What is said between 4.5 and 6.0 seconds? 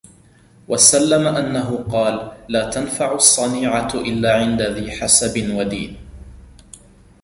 ذِي حَسَبٍ وَدِينٍ